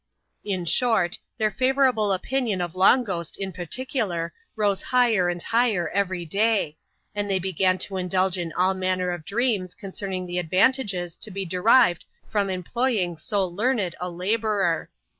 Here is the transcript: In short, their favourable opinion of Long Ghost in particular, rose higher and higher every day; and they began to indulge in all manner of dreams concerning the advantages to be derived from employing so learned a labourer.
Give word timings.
In 0.43 0.65
short, 0.65 1.19
their 1.37 1.51
favourable 1.51 2.11
opinion 2.11 2.59
of 2.59 2.73
Long 2.73 3.03
Ghost 3.03 3.37
in 3.37 3.51
particular, 3.53 4.33
rose 4.55 4.81
higher 4.81 5.29
and 5.29 5.43
higher 5.43 5.89
every 5.89 6.25
day; 6.25 6.75
and 7.13 7.29
they 7.29 7.37
began 7.37 7.77
to 7.85 7.97
indulge 7.97 8.35
in 8.39 8.51
all 8.53 8.73
manner 8.73 9.11
of 9.11 9.23
dreams 9.25 9.75
concerning 9.75 10.25
the 10.25 10.39
advantages 10.39 11.15
to 11.17 11.29
be 11.29 11.45
derived 11.45 12.03
from 12.27 12.49
employing 12.49 13.15
so 13.15 13.45
learned 13.45 13.93
a 14.01 14.09
labourer. 14.09 14.89